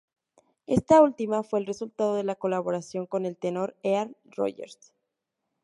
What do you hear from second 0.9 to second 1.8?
última fue el